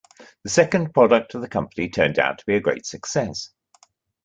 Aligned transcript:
The 0.41 0.49
second 0.49 0.95
product 0.95 1.35
of 1.35 1.41
the 1.41 1.47
company 1.47 1.87
turned 1.87 2.17
out 2.17 2.39
to 2.39 2.45
be 2.47 2.55
a 2.55 2.59
great 2.59 2.87
success. 2.87 3.51